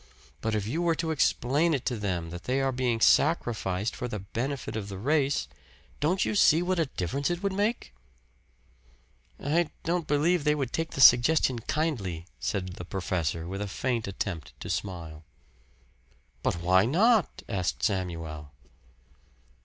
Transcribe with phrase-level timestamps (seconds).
[0.41, 4.17] But if you were to explain to them that they are being sacrificed for the
[4.17, 5.47] benefit of the race
[5.99, 7.93] don't you see what a difference it would make?"
[9.39, 14.07] "I don't believe they would take the suggestion kindly," said the professor with a faint
[14.07, 15.23] attempt to smile.
[16.41, 18.53] "But why not?" asked Samuel.